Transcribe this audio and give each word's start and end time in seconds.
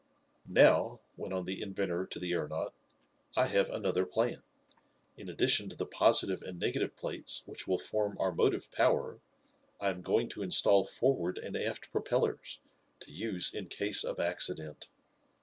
"Now," 0.47 0.99
went 1.15 1.31
on 1.31 1.45
the 1.45 1.61
inventor 1.61 2.07
to 2.07 2.17
the 2.17 2.33
aeronaut, 2.33 2.73
"I 3.37 3.45
have 3.45 3.69
another 3.69 4.03
plan. 4.03 4.41
In 5.15 5.29
addition 5.29 5.69
to 5.69 5.75
the 5.75 5.85
positive 5.85 6.41
and 6.41 6.57
negative 6.59 6.95
plates 6.95 7.43
which 7.45 7.67
will 7.67 7.77
form 7.77 8.17
our 8.19 8.31
motive 8.33 8.71
power, 8.71 9.19
I 9.79 9.89
am 9.91 10.01
going 10.01 10.27
to 10.29 10.41
install 10.41 10.85
forward 10.85 11.37
and 11.37 11.55
aft 11.55 11.91
propellers, 11.91 12.59
to 13.01 13.11
use 13.11 13.53
in 13.53 13.67
case 13.67 14.03
of 14.03 14.19
accident." 14.19 14.89